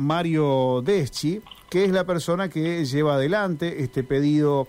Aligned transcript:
Mario 0.00 0.82
Deschi, 0.82 1.40
que 1.68 1.84
es 1.84 1.92
la 1.92 2.04
persona 2.04 2.48
que 2.48 2.84
lleva 2.84 3.14
adelante 3.14 3.82
este 3.82 4.02
pedido 4.02 4.66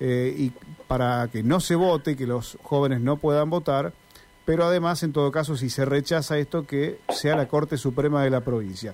eh, 0.00 0.34
y 0.36 0.52
para 0.88 1.28
que 1.32 1.42
no 1.42 1.60
se 1.60 1.76
vote, 1.76 2.16
que 2.16 2.26
los 2.26 2.58
jóvenes 2.62 3.00
no 3.00 3.16
puedan 3.16 3.48
votar, 3.48 3.92
pero 4.44 4.64
además, 4.64 5.02
en 5.04 5.12
todo 5.12 5.30
caso, 5.30 5.56
si 5.56 5.70
se 5.70 5.84
rechaza 5.84 6.36
esto, 6.36 6.66
que 6.66 6.98
sea 7.08 7.36
la 7.36 7.46
Corte 7.46 7.76
Suprema 7.76 8.24
de 8.24 8.30
la 8.30 8.40
provincia. 8.40 8.92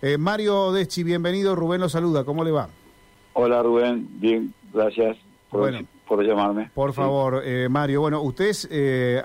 Eh, 0.00 0.18
Mario 0.18 0.72
Deschi, 0.72 1.02
bienvenido. 1.02 1.56
Rubén 1.56 1.80
lo 1.80 1.88
saluda. 1.88 2.24
¿Cómo 2.24 2.44
le 2.44 2.52
va? 2.52 2.68
Hola 3.32 3.62
Rubén, 3.62 4.08
bien, 4.20 4.54
gracias 4.72 5.16
por, 5.50 5.68
por 6.06 6.24
llamarme. 6.24 6.70
Por 6.72 6.92
favor, 6.92 7.42
eh, 7.44 7.68
Mario. 7.68 8.02
Bueno, 8.02 8.22
usted 8.22 8.46
es 8.46 8.68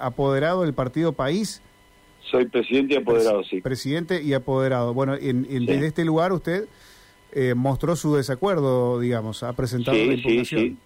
apoderado 0.02 0.64
del 0.64 0.74
partido 0.74 1.14
País. 1.14 1.62
Soy 2.30 2.46
presidente 2.46 2.94
y 2.94 2.98
apoderado, 2.98 3.44
sí. 3.44 3.62
Presidente 3.62 4.22
y 4.22 4.34
apoderado. 4.34 4.94
Bueno, 4.94 5.16
en, 5.16 5.44
desde 5.66 5.88
este 5.88 6.06
lugar 6.06 6.32
usted 6.32 6.66
eh, 7.32 7.54
mostró 7.56 7.96
su 7.96 8.16
desacuerdo, 8.16 9.00
digamos, 9.00 9.44
ha 9.44 9.54
presentado 9.54 9.98
la 9.98 10.14
impugnación. 10.14 10.62
Sí, 10.62 10.78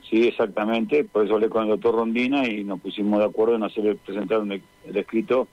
sí. 0.00 0.20
sí, 0.22 0.28
exactamente. 0.28 1.04
Por 1.04 1.24
eso 1.24 1.34
hablé 1.34 1.48
con 1.48 1.64
el 1.64 1.70
doctor 1.70 1.96
Rondina 1.96 2.48
y 2.48 2.64
nos 2.64 2.80
pusimos 2.80 3.18
de 3.18 3.26
acuerdo 3.26 3.56
en 3.56 3.64
hacer 3.64 3.96
presentar 3.96 4.40
el 4.40 4.96
escrito 4.96 5.48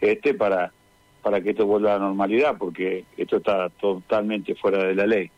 este 0.00 0.34
para 0.34 0.72
para 1.22 1.40
que 1.40 1.50
esto 1.50 1.66
vuelva 1.66 1.94
a 1.94 1.98
la 1.98 2.06
normalidad, 2.06 2.56
porque 2.58 3.04
esto 3.16 3.36
está 3.36 3.68
totalmente 3.68 4.54
fuera 4.54 4.84
de 4.84 4.94
la 4.94 5.06
ley. 5.06 5.30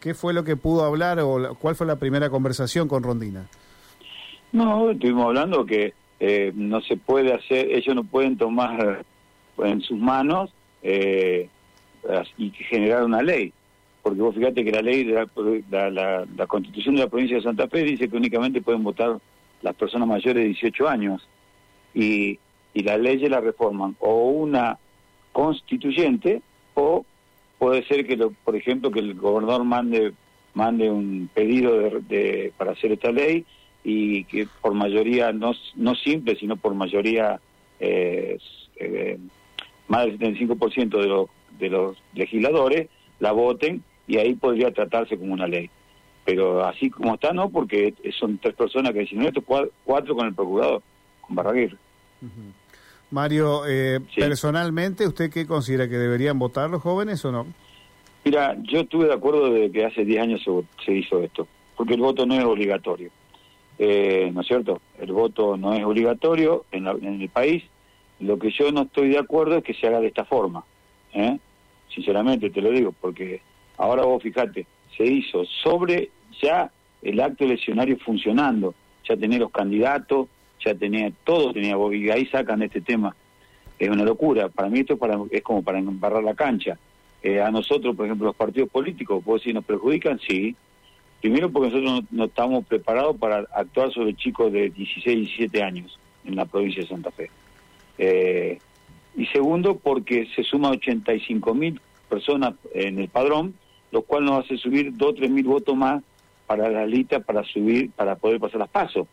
¿Qué 0.00 0.14
fue 0.14 0.32
lo 0.32 0.42
que 0.44 0.56
pudo 0.56 0.84
hablar 0.84 1.20
o 1.20 1.54
cuál 1.60 1.76
fue 1.76 1.86
la 1.86 1.96
primera 1.96 2.28
conversación 2.28 2.88
con 2.88 3.02
Rondina? 3.02 3.46
No, 4.50 4.90
estuvimos 4.90 5.26
hablando 5.26 5.64
que 5.64 5.94
eh, 6.24 6.52
no 6.54 6.80
se 6.82 6.96
puede 6.96 7.34
hacer, 7.34 7.72
ellos 7.72 7.96
no 7.96 8.04
pueden 8.04 8.36
tomar 8.36 9.04
en 9.58 9.80
sus 9.80 9.98
manos 9.98 10.50
eh, 10.84 11.48
y 12.38 12.50
generar 12.50 13.02
una 13.02 13.22
ley. 13.22 13.52
Porque 14.04 14.20
vos 14.20 14.32
fíjate 14.32 14.64
que 14.64 14.70
la 14.70 14.82
ley, 14.82 15.02
de 15.02 15.26
la, 15.68 15.90
la, 15.90 16.24
la, 16.36 16.46
constitución 16.46 16.94
de 16.94 17.00
la 17.00 17.08
provincia 17.08 17.38
de 17.38 17.42
Santa 17.42 17.66
Fe 17.66 17.82
dice 17.82 18.08
que 18.08 18.16
únicamente 18.16 18.62
pueden 18.62 18.84
votar 18.84 19.18
las 19.62 19.74
personas 19.74 20.06
mayores 20.06 20.44
de 20.44 20.48
18 20.50 20.88
años. 20.88 21.26
Y, 21.92 22.38
y 22.72 22.82
las 22.84 23.00
leyes 23.00 23.28
la 23.28 23.40
reforman 23.40 23.96
o 23.98 24.28
una 24.28 24.78
constituyente 25.32 26.40
o 26.74 27.04
puede 27.58 27.84
ser 27.88 28.06
que, 28.06 28.16
lo, 28.16 28.30
por 28.30 28.54
ejemplo, 28.54 28.92
que 28.92 29.00
el 29.00 29.14
gobernador 29.14 29.64
mande 29.64 30.12
mande 30.54 30.88
un 30.88 31.28
pedido 31.34 31.80
de, 31.80 32.52
para 32.56 32.72
hacer 32.72 32.92
esta 32.92 33.10
ley 33.10 33.44
y 33.84 34.24
que 34.24 34.46
por 34.60 34.74
mayoría, 34.74 35.32
no, 35.32 35.52
no 35.76 35.94
simple, 35.94 36.36
sino 36.36 36.56
por 36.56 36.74
mayoría, 36.74 37.40
eh, 37.80 38.38
eh, 38.76 39.18
más 39.88 40.06
del 40.06 40.18
75% 40.18 41.00
de 41.00 41.06
los, 41.06 41.28
de 41.58 41.68
los 41.68 42.02
legisladores 42.14 42.88
la 43.18 43.32
voten 43.32 43.82
y 44.06 44.18
ahí 44.18 44.34
podría 44.34 44.72
tratarse 44.72 45.16
como 45.18 45.32
una 45.32 45.46
ley. 45.46 45.70
Pero 46.24 46.64
así 46.64 46.90
como 46.90 47.14
está, 47.14 47.32
no, 47.32 47.50
porque 47.50 47.94
son 48.18 48.38
tres 48.38 48.54
personas 48.54 48.92
que 48.92 49.00
dicen, 49.00 49.18
no, 49.18 49.28
esto 49.28 49.42
cuatro 49.42 50.14
con 50.14 50.26
el 50.26 50.34
procurador, 50.34 50.82
con 51.20 51.34
Barraguer. 51.34 51.76
Mario, 53.10 53.66
eh, 53.66 54.00
personalmente, 54.16 55.06
¿usted 55.06 55.30
qué 55.30 55.46
considera 55.46 55.88
que 55.88 55.98
deberían 55.98 56.38
votar 56.38 56.70
los 56.70 56.80
jóvenes 56.80 57.24
o 57.24 57.32
no? 57.32 57.46
Mira, 58.24 58.56
yo 58.62 58.80
estuve 58.80 59.06
de 59.06 59.14
acuerdo 59.14 59.50
de 59.50 59.70
que 59.70 59.84
hace 59.84 60.04
10 60.04 60.22
años 60.22 60.40
se, 60.84 60.92
hizo 60.92 61.22
esto, 61.22 61.46
porque 61.76 61.94
el 61.94 62.00
voto 62.00 62.24
no 62.24 62.34
es 62.34 62.44
obligatorio, 62.44 63.10
eh, 63.78 64.30
¿no 64.32 64.42
es 64.42 64.46
cierto? 64.46 64.80
El 64.98 65.12
voto 65.12 65.56
no 65.56 65.74
es 65.74 65.84
obligatorio 65.84 66.64
en, 66.70 66.86
el 66.86 67.28
país. 67.28 67.64
Lo 68.20 68.38
que 68.38 68.50
yo 68.50 68.70
no 68.70 68.82
estoy 68.82 69.08
de 69.08 69.18
acuerdo 69.18 69.56
es 69.56 69.64
que 69.64 69.74
se 69.74 69.86
haga 69.86 70.00
de 70.00 70.08
esta 70.08 70.24
forma, 70.24 70.64
¿eh? 71.12 71.38
sinceramente 71.88 72.50
te 72.50 72.60
lo 72.60 72.70
digo, 72.70 72.94
porque 73.00 73.40
ahora 73.76 74.04
vos 74.04 74.22
fíjate, 74.22 74.66
se 74.96 75.04
hizo 75.04 75.44
sobre 75.44 76.10
ya 76.40 76.70
el 77.02 77.20
acto 77.20 77.44
eleccionario 77.44 77.98
funcionando, 77.98 78.74
ya 79.08 79.16
tenés 79.16 79.40
los 79.40 79.50
candidatos, 79.50 80.28
ya 80.64 80.74
tenía, 80.74 81.10
todo 81.24 81.52
tenía, 81.52 81.76
y 81.92 82.10
ahí 82.10 82.26
sacan 82.26 82.62
este 82.62 82.80
tema. 82.80 83.14
Es 83.78 83.88
una 83.88 84.04
locura. 84.04 84.48
Para 84.48 84.68
mí 84.68 84.80
esto 84.80 84.94
es, 84.94 85.00
para, 85.00 85.18
es 85.30 85.42
como 85.42 85.62
para 85.62 85.78
embarrar 85.78 86.22
la 86.22 86.34
cancha. 86.34 86.78
Eh, 87.22 87.40
a 87.40 87.50
nosotros, 87.50 87.96
por 87.96 88.06
ejemplo, 88.06 88.26
los 88.26 88.36
partidos 88.36 88.68
políticos, 88.70 89.22
¿puedo 89.24 89.38
decir, 89.38 89.54
nos 89.54 89.64
perjudican? 89.64 90.20
Sí. 90.20 90.54
Primero 91.22 91.52
porque 91.52 91.70
nosotros 91.70 92.04
no, 92.10 92.24
estamos 92.24 92.66
preparados 92.66 93.16
para 93.16 93.46
actuar 93.54 93.92
sobre 93.92 94.16
chicos 94.16 94.52
de 94.52 94.70
16, 94.70 95.28
17 95.28 95.62
años 95.62 95.96
en 96.24 96.34
la 96.34 96.46
provincia 96.46 96.82
de 96.82 96.88
Santa 96.88 97.12
Fe. 97.12 97.30
Eh, 97.96 98.58
y 99.16 99.26
segundo 99.26 99.76
porque 99.76 100.26
se 100.34 100.42
suman 100.42 100.72
85 100.72 101.54
mil 101.54 101.80
personas 102.08 102.54
en 102.74 102.98
el 102.98 103.08
padrón, 103.08 103.54
lo 103.92 104.02
cual 104.02 104.24
nos 104.24 104.44
hace 104.44 104.56
subir 104.56 104.96
2 104.96 105.08
o 105.08 105.14
3 105.14 105.30
mil 105.30 105.44
votos 105.44 105.76
más 105.76 106.02
para 106.48 106.68
la 106.68 106.86
lista 106.86 107.20
para 107.20 107.44
subir, 107.44 107.92
para 107.92 108.16
poder 108.16 108.40
pasar 108.40 108.58
las 108.58 108.70
pasos. 108.70 109.06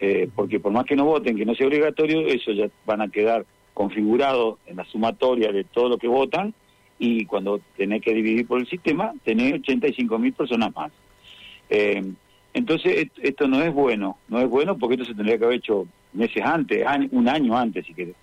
Eh, 0.00 0.30
porque 0.34 0.60
por 0.60 0.72
más 0.72 0.86
que 0.86 0.96
no 0.96 1.04
voten, 1.04 1.36
que 1.36 1.44
no 1.44 1.54
sea 1.54 1.66
obligatorio, 1.66 2.26
eso 2.26 2.52
ya 2.52 2.70
van 2.86 3.02
a 3.02 3.08
quedar 3.08 3.44
configurados 3.74 4.58
en 4.66 4.76
la 4.76 4.84
sumatoria 4.86 5.52
de 5.52 5.64
todo 5.64 5.90
lo 5.90 5.98
que 5.98 6.08
votan 6.08 6.54
y 6.98 7.26
cuando 7.26 7.60
tenés 7.76 8.00
que 8.00 8.14
dividir 8.14 8.46
por 8.46 8.60
el 8.60 8.66
sistema, 8.66 9.12
tenés 9.24 9.52
85 9.52 10.18
mil 10.18 10.32
personas 10.32 10.74
más. 10.74 10.90
Eh, 11.70 12.12
entonces, 12.54 13.08
esto 13.22 13.46
no 13.46 13.62
es 13.62 13.72
bueno, 13.72 14.18
no 14.28 14.40
es 14.40 14.48
bueno 14.48 14.78
porque 14.78 14.94
esto 14.94 15.06
se 15.06 15.14
tendría 15.14 15.38
que 15.38 15.44
haber 15.44 15.58
hecho 15.58 15.86
meses 16.12 16.42
antes, 16.44 16.84
un 17.12 17.28
año 17.28 17.56
antes, 17.56 17.86
si 17.86 17.94
querés. 17.94 18.16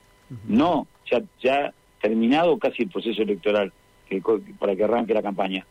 No, 0.47 0.87
ya, 1.09 1.21
ya 1.41 1.73
terminado 2.01 2.57
casi 2.57 2.83
el 2.83 2.89
proceso 2.89 3.21
electoral 3.21 3.71
que, 4.09 4.21
para 4.59 4.75
que 4.75 4.83
arranque 4.83 5.13
la 5.13 5.21
campaña. 5.21 5.65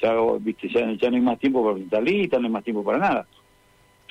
Ya, 0.00 0.14
viste, 0.40 0.68
ya, 0.68 0.90
ya 0.92 1.10
no 1.10 1.16
hay 1.16 1.22
más 1.22 1.38
tiempo 1.38 1.62
para 1.62 1.74
presentar 1.74 2.02
lista, 2.02 2.38
no 2.38 2.46
hay 2.46 2.52
más 2.52 2.64
tiempo 2.64 2.84
para 2.84 2.98
nada. 2.98 3.26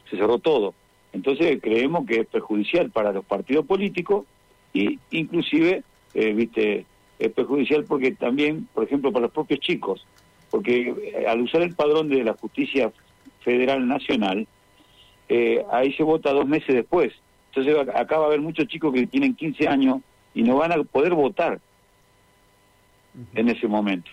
Se 0.09 0.17
cerró 0.17 0.39
todo. 0.39 0.73
Entonces 1.13 1.59
creemos 1.61 2.05
que 2.05 2.21
es 2.21 2.27
perjudicial 2.27 2.91
para 2.91 3.11
los 3.11 3.25
partidos 3.25 3.65
políticos 3.65 4.25
e 4.73 4.97
inclusive, 5.11 5.83
eh, 6.13 6.33
viste, 6.33 6.85
es 7.17 7.31
perjudicial 7.31 7.85
porque 7.85 8.11
también, 8.11 8.67
por 8.73 8.83
ejemplo, 8.83 9.11
para 9.11 9.23
los 9.23 9.31
propios 9.31 9.59
chicos, 9.59 10.05
porque 10.49 10.89
eh, 10.89 11.27
al 11.27 11.41
usar 11.41 11.61
el 11.61 11.75
padrón 11.75 12.09
de 12.09 12.23
la 12.23 12.33
justicia 12.33 12.91
federal 13.41 13.87
nacional, 13.87 14.47
eh, 15.29 15.63
ahí 15.71 15.93
se 15.93 16.03
vota 16.03 16.31
dos 16.31 16.47
meses 16.47 16.73
después. 16.73 17.13
Entonces 17.49 17.95
acá 17.95 18.17
va 18.17 18.25
a 18.25 18.27
haber 18.27 18.41
muchos 18.41 18.67
chicos 18.67 18.93
que 18.93 19.07
tienen 19.07 19.35
15 19.35 19.67
años 19.67 19.99
y 20.33 20.43
no 20.43 20.57
van 20.57 20.71
a 20.71 20.83
poder 20.83 21.13
votar 21.13 21.59
en 23.33 23.49
ese 23.49 23.67
momento. 23.67 24.11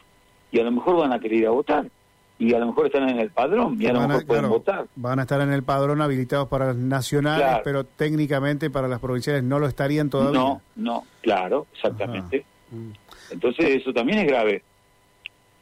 Y 0.51 0.61
a 0.61 0.65
lo 0.65 0.73
mejor 0.73 0.97
van 0.97 1.13
a 1.13 1.21
querer 1.21 1.39
ir 1.41 1.47
a 1.47 1.51
votar 1.51 1.91
y 2.39 2.53
a 2.53 2.59
lo 2.59 2.67
mejor 2.67 2.87
están 2.87 3.09
en 3.09 3.19
el 3.19 3.31
padrón 3.31 3.81
y 3.81 3.87
a 3.87 3.93
lo 3.93 4.09
mejor 4.09 4.27
pueden 4.27 4.49
votar. 4.49 4.87
Van 4.97 5.19
a 5.19 5.23
estar 5.23 5.41
en 5.41 5.53
el 5.53 5.63
padrón 5.63 6.01
habilitados 6.01 6.49
para 6.49 6.67
las 6.67 6.77
nacionales, 6.77 7.61
pero 7.63 7.85
técnicamente 7.85 8.71
para 8.71 8.89
las 8.89 9.01
provinciales 9.01 9.45
no 9.45 9.59
lo 9.59 9.67
estarían 9.67 10.11
todavía. 10.11 10.39
No, 10.39 10.61
no, 10.77 11.05
claro, 11.21 11.67
exactamente. 11.73 12.45
Mm. 12.71 12.91
Entonces 13.31 13.67
eso 13.77 13.93
también 13.93 14.19
es 14.19 14.27
grave, 14.27 14.63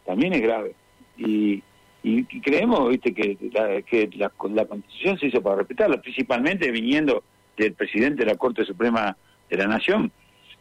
también 0.05 0.33
es 0.35 0.43
grave. 0.43 0.75
Y, 1.17 1.63
y, 2.03 2.25
creemos, 2.41 2.89
viste, 2.89 3.15
que, 3.15 3.37
la, 3.53 3.83
que 3.83 4.09
la, 4.17 4.29
Constitución 4.31 5.19
se 5.19 5.27
hizo 5.27 5.43
para 5.43 5.57
respetarla, 5.57 6.01
principalmente 6.01 6.71
viniendo 6.71 7.23
del 7.57 7.75
presidente 7.75 8.25
de 8.25 8.33
la 8.33 8.37
Corte 8.37 8.65
Suprema 8.65 9.17
de 9.49 9.57
la 9.57 9.67
Nación 9.67 10.11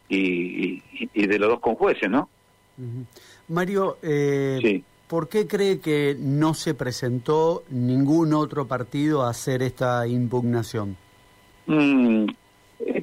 y, 0.08 0.82
y, 0.92 1.26
de 1.26 1.38
los 1.38 1.48
dos 1.48 1.60
conjueces, 1.60 2.08
¿no? 2.08 2.28
Mario, 3.48 3.98
eh, 4.02 4.58
sí 4.62 4.84
¿Por 5.12 5.28
qué 5.28 5.46
cree 5.46 5.78
que 5.78 6.16
no 6.18 6.54
se 6.54 6.72
presentó 6.72 7.64
ningún 7.68 8.32
otro 8.32 8.66
partido 8.66 9.24
a 9.24 9.28
hacer 9.28 9.60
esta 9.60 10.06
impugnación? 10.06 10.96
Mm, 11.66 12.28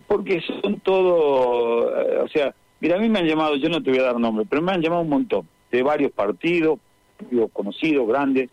porque 0.08 0.42
son 0.42 0.80
todos, 0.80 1.94
eh, 1.96 2.18
o 2.18 2.28
sea, 2.30 2.56
mira, 2.80 2.96
a 2.96 3.00
mí 3.00 3.10
me 3.10 3.20
han 3.20 3.28
llamado, 3.28 3.58
yo 3.58 3.70
no 3.70 3.84
te 3.84 3.92
voy 3.92 4.00
a 4.00 4.06
dar 4.06 4.20
nombre, 4.20 4.44
pero 4.50 4.60
me 4.60 4.72
han 4.72 4.82
llamado 4.82 5.04
un 5.04 5.10
montón, 5.10 5.48
de 5.72 5.84
varios 5.84 6.12
partidos, 6.12 6.80
conocidos, 7.54 8.08
grandes. 8.08 8.50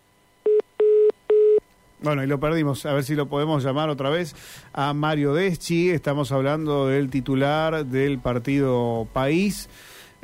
Bueno, 2.01 2.23
y 2.23 2.27
lo 2.27 2.39
perdimos. 2.39 2.85
A 2.87 2.93
ver 2.93 3.05
si 3.05 3.15
lo 3.15 3.27
podemos 3.27 3.65
llamar 3.65 3.89
otra 3.89 4.11
vez 4.11 4.35
a 4.73 4.93
Mario 4.93 5.35
Deschi. 5.35 5.91
Estamos 5.91 6.31
hablando 6.31 6.87
del 6.87 7.11
titular 7.11 7.87
del 7.87 8.19
partido 8.19 9.09
País. 9.13 9.69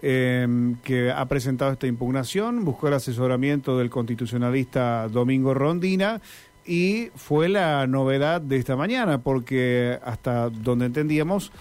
Em, 0.05 0.79
que 0.83 1.13
ha 1.13 1.25
presentado 1.27 1.71
esta 1.71 1.87
impugnación, 1.87 2.65
buscó 2.65 2.89
el 2.89 2.95
asesoramiento 2.95 3.79
del 3.79 3.89
constitucionalista 3.89 5.07
Domingo 5.07 5.55
Rondina 5.55 6.21
y 6.67 7.11
fue 7.15 7.49
la 7.49 7.87
novedad 7.87 8.41
de 8.41 8.57
esta 8.57 8.75
mañana, 8.75 9.19
porque 9.19 10.01
hasta 10.05 10.51
donde 10.51 10.87
entendíamos, 10.87 11.53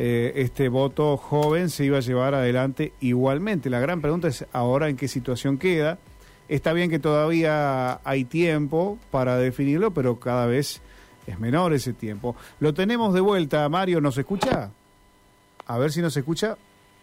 eh, 0.00 0.32
este 0.36 0.68
voto 0.68 1.16
joven 1.16 1.70
se 1.70 1.84
iba 1.84 1.98
a 1.98 2.00
llevar 2.00 2.32
adelante 2.32 2.92
igualmente. 3.00 3.68
La 3.68 3.80
gran 3.80 4.00
pregunta 4.00 4.28
es 4.28 4.46
ahora 4.52 4.88
en 4.88 4.96
qué 4.96 5.08
situación 5.08 5.58
queda. 5.58 5.98
Está 6.48 6.72
bien 6.72 6.88
que 6.88 7.00
todavía 7.00 8.00
hay 8.04 8.24
tiempo 8.24 8.96
para 9.10 9.36
definirlo, 9.36 9.90
pero 9.90 10.20
cada 10.20 10.46
vez 10.46 10.80
es 11.26 11.40
menor 11.40 11.74
ese 11.74 11.92
tiempo. 11.92 12.36
Lo 12.60 12.72
tenemos 12.72 13.12
de 13.12 13.20
vuelta, 13.20 13.68
Mario, 13.68 14.00
¿nos 14.00 14.16
escucha? 14.16 14.70
A 15.66 15.78
ver 15.78 15.90
si 15.90 16.00
nos 16.00 16.16
escucha. 16.16 16.56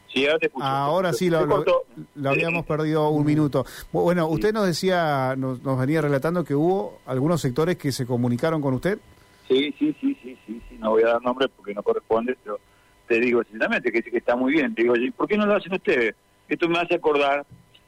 Sí, 0.07 0.25
ahora 0.25 0.39
te 0.39 0.45
escucho. 0.45 0.65
Ahora 0.65 1.13
sí, 1.13 1.29
lo, 1.29 1.39
habíamos 2.25 2.65
perdido 2.65 3.09
un 3.09 3.25
minuto. 3.25 3.65
Bueno, 3.91 4.25
usted 4.27 4.53
nos 4.53 4.65
decía, 4.65 5.35
nos, 5.37 5.61
venía 5.77 5.99
relatando 5.99 6.45
que 6.45 6.55
hubo 6.55 6.99
algunos 7.05 7.41
sectores 7.41 7.75
que 7.75 7.91
se 7.91 8.05
comunicaron 8.05 8.61
con 8.61 8.73
usted. 8.73 8.99
Sí, 9.49 9.75
sí, 9.77 9.93
sí, 9.99 10.17
sí, 10.23 10.37
sí, 10.47 10.61
sí. 10.69 10.77
no 10.79 10.91
voy 10.91 11.03
a 11.03 11.07
dar 11.07 11.21
nombres 11.21 11.51
porque 11.55 11.73
no 11.73 11.83
corresponde, 11.83 12.37
pero 12.41 12.57
te 13.07 13.19
digo 13.19 13.43
sinceramente 13.43 13.91
que, 13.91 14.01
que 14.01 14.17
está 14.17 14.35
muy 14.35 14.53
bien. 14.53 14.73
Te 14.73 14.83
digo, 14.83 14.95
¿por 15.15 15.27
qué 15.27 15.37
no 15.37 15.45
lo 15.45 15.55
hacen 15.55 15.73
ustedes? 15.73 16.15
Esto 16.47 16.69
me 16.69 16.79
hace 16.79 16.95
acordar 16.95 17.45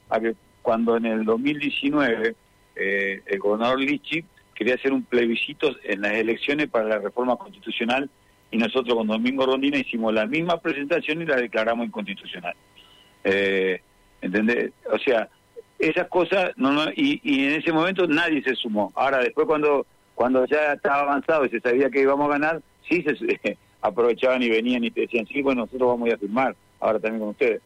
a 0.10 0.20
que 0.20 0.36
cuando 0.62 0.98
en 0.98 1.06
el 1.06 1.26
2019 1.26 2.36
eh, 2.76 3.22
el 3.26 3.40
gobernador 3.40 3.80
Lichi 3.80 4.24
quería 4.54 4.76
hacer 4.76 4.92
un 4.92 5.04
plebiscito 5.04 5.76
en 5.84 6.02
las 6.02 6.14
elecciones 6.14 6.70
para 6.70 6.86
la 6.86 7.00
reforma 7.00 7.36
constitucional 7.36 8.10
y 8.50 8.58
nosotros 8.58 8.96
con 8.96 9.08
Domingo 9.08 9.46
Rondina 9.46 9.78
hicimos 9.78 10.14
la 10.14 10.26
misma 10.26 10.60
presentación 10.60 11.22
y 11.22 11.26
la 11.26 11.36
declaramos 11.36 11.86
inconstitucional. 11.86 12.56
Eh, 13.24 13.82
¿Entendés? 14.22 14.72
O 14.92 14.98
sea, 14.98 15.30
esas 15.78 16.08
cosas, 16.08 16.52
no, 16.56 16.90
y, 16.96 17.20
y 17.24 17.46
en 17.46 17.54
ese 17.54 17.72
momento 17.72 18.08
nadie 18.08 18.42
se 18.42 18.56
sumó. 18.56 18.92
Ahora, 18.96 19.20
después 19.20 19.46
cuando 19.46 19.86
cuando 20.18 20.46
ya 20.48 20.74
estaba 20.74 21.02
avanzado 21.02 21.46
y 21.46 21.50
se 21.50 21.60
sabía 21.60 21.92
que 21.92 22.02
íbamos 22.02 22.28
a 22.28 22.40
ganar, 22.40 22.62
sí 22.90 23.04
se 23.04 23.16
aprovechaban 23.82 24.42
y 24.44 24.50
venían 24.50 24.84
y 24.84 24.92
te 24.92 25.02
decían, 25.02 25.28
sí, 25.28 25.42
bueno, 25.42 25.62
nosotros 25.62 25.90
vamos 25.90 26.06
a 26.06 26.10
ir 26.10 26.16
a 26.16 26.20
firmar, 26.20 26.56
ahora 26.80 27.00
también 27.00 27.20
con 27.20 27.30
ustedes. 27.30 27.62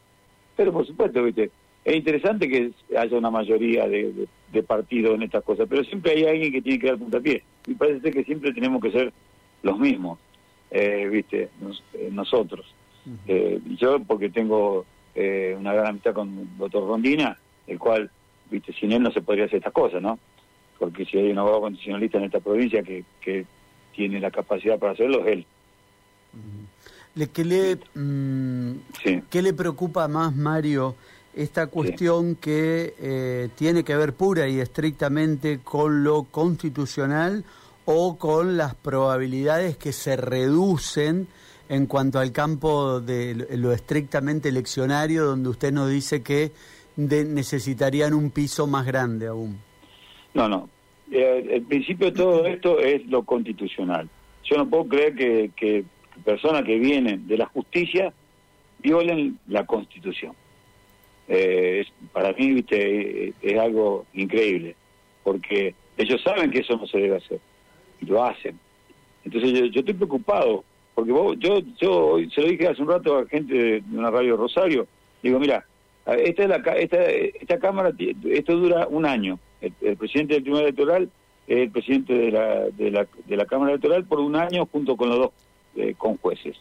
Pero 0.56 0.72
por 0.72 0.86
supuesto, 0.86 1.22
viste, 1.22 1.50
es 1.84 1.96
interesante 1.96 2.48
que 2.48 2.70
haya 2.96 3.16
una 3.16 3.30
mayoría 3.30 3.88
de, 3.88 4.26
de, 4.52 4.62
partidos 4.62 5.14
en 5.14 5.22
estas 5.22 5.42
cosas, 5.42 5.66
pero 5.68 5.82
siempre 5.84 6.12
hay 6.12 6.24
alguien 6.24 6.52
que 6.52 6.62
tiene 6.62 6.78
que 6.78 6.86
dar 6.88 6.98
puntapié. 6.98 7.42
Y 7.66 7.74
parece 7.74 8.10
que 8.10 8.24
siempre 8.24 8.52
tenemos 8.52 8.80
que 8.82 8.92
ser 8.92 9.12
los 9.62 9.78
mismos, 9.78 10.18
eh, 10.70 11.08
viste, 11.10 11.48
eh, 11.94 12.10
nosotros. 12.12 12.66
Eh, 13.26 13.60
yo, 13.78 14.00
porque 14.00 14.30
tengo 14.30 14.84
una 15.14 15.74
gran 15.74 15.88
amistad 15.88 16.14
con 16.14 16.28
el 16.38 16.58
doctor 16.58 16.86
Rondina, 16.86 17.38
el 17.66 17.78
cual, 17.78 18.10
viste, 18.50 18.72
sin 18.72 18.92
él 18.92 19.02
no 19.02 19.10
se 19.10 19.20
podría 19.20 19.44
hacer 19.44 19.58
estas 19.58 19.72
cosas, 19.72 20.00
¿no? 20.00 20.18
porque 20.82 21.04
si 21.04 21.16
hay 21.16 21.30
un 21.30 21.38
abogado 21.38 21.60
constitucionalista 21.60 22.18
en 22.18 22.24
esta 22.24 22.40
provincia 22.40 22.82
que, 22.82 23.04
que 23.20 23.46
tiene 23.94 24.18
la 24.18 24.32
capacidad 24.32 24.80
para 24.80 24.94
hacerlo, 24.94 25.20
es 25.20 25.28
él. 25.28 25.46
¿Qué 27.32 27.44
le, 27.44 27.78
mm, 27.94 28.72
¿Qué 29.28 29.42
le 29.42 29.52
preocupa 29.52 30.08
más, 30.08 30.34
Mario, 30.34 30.94
esta 31.34 31.66
cuestión 31.66 32.36
que 32.36 32.94
eh, 32.98 33.48
tiene 33.56 33.84
que 33.84 33.96
ver 33.96 34.14
pura 34.14 34.48
y 34.48 34.60
estrictamente 34.60 35.60
con 35.62 36.04
lo 36.04 36.24
constitucional 36.24 37.44
o 37.84 38.16
con 38.16 38.56
las 38.56 38.74
probabilidades 38.74 39.76
que 39.76 39.92
se 39.92 40.16
reducen 40.16 41.26
en 41.68 41.86
cuanto 41.86 42.18
al 42.18 42.32
campo 42.32 43.00
de 43.00 43.46
lo 43.56 43.72
estrictamente 43.72 44.50
eleccionario, 44.50 45.24
donde 45.24 45.48
usted 45.48 45.72
nos 45.72 45.90
dice 45.90 46.22
que 46.22 46.52
necesitarían 46.96 48.12
un 48.12 48.30
piso 48.30 48.66
más 48.66 48.86
grande 48.86 49.26
aún? 49.26 49.58
No, 50.34 50.48
no. 50.48 50.68
Eh, 51.10 51.46
el 51.50 51.62
principio 51.62 52.06
de 52.06 52.12
todo 52.12 52.46
esto 52.46 52.78
es 52.78 53.06
lo 53.06 53.22
constitucional. 53.22 54.08
Yo 54.44 54.56
no 54.56 54.68
puedo 54.68 54.86
creer 54.86 55.14
que, 55.14 55.50
que 55.56 55.84
personas 56.24 56.64
que 56.64 56.78
vienen 56.78 57.26
de 57.26 57.36
la 57.36 57.46
justicia 57.46 58.12
violen 58.78 59.38
la 59.48 59.64
constitución. 59.66 60.34
Eh, 61.28 61.84
para 62.12 62.32
mí, 62.32 62.52
viste, 62.52 63.32
es 63.40 63.58
algo 63.58 64.06
increíble, 64.12 64.74
porque 65.22 65.74
ellos 65.96 66.20
saben 66.22 66.50
que 66.50 66.60
eso 66.60 66.76
no 66.76 66.86
se 66.86 66.98
debe 66.98 67.16
hacer 67.16 67.40
y 68.00 68.06
lo 68.06 68.24
hacen. 68.24 68.58
Entonces 69.24 69.52
yo, 69.52 69.80
estoy 69.80 69.94
preocupado, 69.94 70.64
porque 70.94 71.12
vos, 71.12 71.36
yo, 71.38 71.60
yo 71.80 72.16
se 72.34 72.40
lo 72.40 72.48
dije 72.48 72.68
hace 72.68 72.82
un 72.82 72.88
rato 72.88 73.18
a 73.18 73.26
gente 73.26 73.54
de 73.54 73.82
una 73.92 74.10
radio 74.10 74.36
Rosario, 74.36 74.86
digo, 75.22 75.38
mira, 75.38 75.64
esta, 76.06 76.42
es 76.42 76.48
la, 76.48 76.56
esta, 76.56 77.04
esta 77.04 77.58
Cámara, 77.60 77.92
esto 78.24 78.56
dura 78.56 78.88
un 78.88 79.06
año 79.06 79.38
el, 79.62 79.96
presidente 79.96 80.34
del 80.34 80.42
Tribunal 80.42 80.66
Electoral 80.66 81.10
es 81.46 81.58
el 81.58 81.70
presidente 81.70 82.14
de 82.14 82.30
la, 82.30 82.68
de 82.70 82.90
la, 82.90 83.06
de 83.26 83.36
la 83.36 83.46
Cámara 83.46 83.72
Electoral 83.72 84.04
por 84.04 84.20
un 84.20 84.36
año 84.36 84.66
junto 84.66 84.96
con 84.96 85.08
los 85.08 85.18
dos 85.18 85.30
eh, 85.76 85.94
con 85.96 86.16
jueces. 86.18 86.56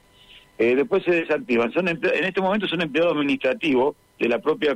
Eh, 0.58 0.76
después 0.76 1.04
se 1.04 1.12
desactivan. 1.12 1.72
Son 1.74 1.88
en 1.88 2.00
este 2.04 2.42
momento 2.42 2.68
son 2.68 2.82
empleados 2.82 3.14
administrativos 3.14 3.96
de 4.20 4.30
la 4.30 4.40
propia 4.40 4.76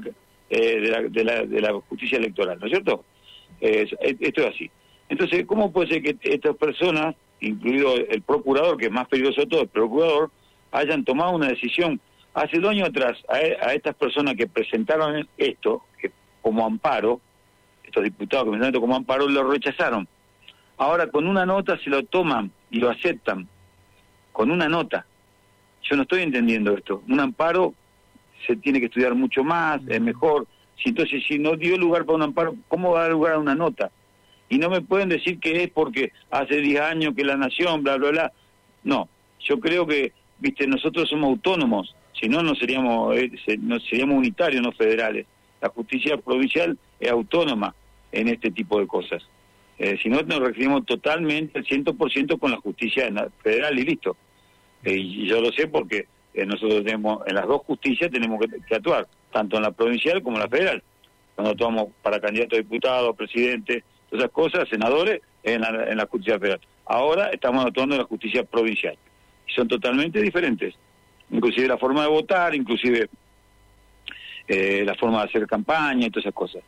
eh, 0.50 0.80
de, 0.80 0.90
la, 0.90 1.02
de, 1.02 1.24
la, 1.24 1.44
de, 1.44 1.62
la, 1.62 1.74
justicia 1.74 2.18
electoral, 2.18 2.60
¿no 2.60 2.66
es 2.66 2.72
cierto? 2.72 3.04
esto 3.60 4.42
es 4.42 4.48
así. 4.48 4.70
Entonces, 5.08 5.46
¿cómo 5.46 5.72
puede 5.72 5.90
ser 5.90 6.04
que 6.04 6.18
estas 6.24 6.56
personas, 6.58 7.16
incluido 7.40 7.96
el 7.96 8.22
procurador, 8.22 8.78
que 8.78 8.88
es 8.88 8.92
más 8.92 9.08
peligroso 9.08 9.42
de 9.42 9.48
todo, 9.48 9.62
el 9.62 9.68
procurador, 9.70 10.32
hayan 10.72 11.06
tomado 11.06 11.32
una 11.32 11.48
decisión 11.48 12.00
hace 12.34 12.60
dos 12.60 12.72
años 12.72 12.90
atrás 12.90 13.18
a, 13.30 13.36
a 13.36 13.74
estas 13.74 13.96
personas 13.96 14.36
que 14.36 14.48
presentaron 14.48 15.28
esto 15.38 15.84
que, 16.00 16.12
como 16.42 16.66
amparo, 16.66 17.22
estos 17.84 18.04
diputados 18.04 18.52
que 18.52 18.58
me 18.58 18.72
como 18.74 18.96
amparo 18.96 19.28
lo 19.28 19.50
rechazaron. 19.50 20.08
Ahora 20.78 21.08
con 21.08 21.28
una 21.28 21.46
nota 21.46 21.78
se 21.80 21.90
lo 21.90 22.04
toman 22.04 22.52
y 22.70 22.80
lo 22.80 22.90
aceptan. 22.90 23.48
Con 24.36 24.52
una 24.52 24.68
nota. 24.68 25.06
Yo 25.84 25.96
no 25.96 26.02
estoy 26.02 26.24
entendiendo 26.24 26.76
esto. 26.76 27.02
Un 27.08 27.22
amparo 27.22 27.74
se 28.46 28.58
tiene 28.58 28.82
que 28.82 28.88
estudiar 28.88 29.16
mucho 29.16 29.46
más, 29.46 29.80
es 29.88 30.02
mejor. 30.02 30.46
Si 30.76 30.90
entonces 30.90 31.24
si 31.26 31.40
no 31.40 31.56
dio 31.56 31.78
lugar 31.78 32.04
para 32.04 32.18
un 32.18 32.24
amparo, 32.24 32.54
¿cómo 32.68 32.92
va 32.92 33.00
a 33.00 33.02
dar 33.04 33.12
lugar 33.14 33.34
a 33.36 33.40
una 33.40 33.56
nota? 33.56 33.92
Y 34.50 34.58
no 34.58 34.70
me 34.70 34.82
pueden 34.82 35.08
decir 35.08 35.40
que 35.40 35.64
es 35.64 35.70
porque 35.70 36.12
hace 36.32 36.58
10 36.58 36.82
años 36.82 37.14
que 37.16 37.24
la 37.24 37.38
nación, 37.38 37.82
bla, 37.82 37.96
bla, 37.96 38.12
bla. 38.12 38.34
No, 38.84 39.08
yo 39.40 39.58
creo 39.62 39.88
que, 39.88 40.12
viste, 40.40 40.68
nosotros 40.68 41.08
somos 41.08 41.30
autónomos, 41.30 41.96
si 42.20 42.28
no, 42.28 42.44
no 42.44 42.56
seríamos, 42.56 43.16
eh, 43.16 43.32
no 43.62 43.80
seríamos 43.80 44.18
unitarios, 44.18 44.62
no 44.62 44.74
federales. 44.74 45.26
La 45.62 45.70
justicia 45.70 46.18
provincial 46.18 46.78
es 47.00 47.10
autónoma 47.10 47.74
en 48.12 48.28
este 48.28 48.52
tipo 48.52 48.82
de 48.82 48.88
cosas. 48.88 49.24
Eh, 49.78 49.98
si 50.04 50.10
no, 50.10 50.22
nos 50.24 50.40
referimos 50.40 50.86
totalmente 50.86 51.60
al 51.60 51.66
100% 51.66 52.38
con 52.38 52.52
la 52.52 52.58
justicia 52.58 53.10
federal 53.42 53.80
y 53.80 53.84
listo. 53.84 54.18
Eh, 54.86 54.96
y 54.96 55.28
yo 55.28 55.42
lo 55.42 55.52
sé 55.52 55.68
porque 55.68 56.08
eh, 56.34 56.46
nosotros 56.46 56.84
tenemos, 56.84 57.26
en 57.28 57.36
las 57.36 57.48
dos 57.48 57.62
justicias 57.64 58.12
tenemos 58.12 58.40
que, 58.40 58.76
actuar, 58.76 59.08
tanto 59.32 59.58
en 59.58 59.64
la 59.64 59.72
provincial 59.72 60.22
como 60.22 60.38
en 60.38 60.44
la 60.44 60.50
federal. 60.50 60.84
Cuando 61.36 61.52
actuamos 61.52 61.88
para 62.02 62.20
candidatos 62.20 62.58
a 62.58 62.62
diputados, 62.62 63.16
presidentes, 63.16 63.84
todas 64.10 64.24
esas 64.24 64.32
cosas, 64.32 64.70
senadores, 64.70 65.22
en 65.44 65.62
la, 65.62 65.86
en 65.90 65.98
la 65.98 66.06
justicia 66.06 66.40
federal. 66.40 66.60
Ahora 66.86 67.30
estamos 67.30 67.66
actuando 67.66 67.96
en 67.96 68.02
la 68.02 68.08
justicia 68.08 68.44
provincial. 68.44 68.96
Y 69.48 69.52
son 69.52 69.68
totalmente 69.68 70.22
diferentes. 70.22 70.76
Inclusive 71.30 71.68
la 71.68 71.78
forma 71.78 72.04
de 72.04 72.10
votar, 72.10 72.56
inclusive 72.56 73.10
la 74.48 74.94
forma 74.96 75.24
de 75.24 75.30
hacer 75.30 75.48
campaña 75.48 76.06
y 76.06 76.10
todas 76.12 76.26
esas 76.26 76.36
cosas. 76.36 76.64